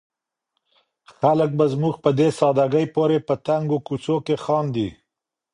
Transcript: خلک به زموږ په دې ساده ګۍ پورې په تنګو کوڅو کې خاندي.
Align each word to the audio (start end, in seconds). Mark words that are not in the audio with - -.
خلک 1.17 1.49
به 1.57 1.65
زموږ 1.73 1.95
په 2.03 2.09
دې 2.19 2.29
ساده 2.39 2.65
ګۍ 2.73 2.85
پورې 2.95 3.17
په 3.27 3.33
تنګو 3.47 3.77
کوڅو 3.87 4.15
کې 4.25 4.35
خاندي. 4.43 4.87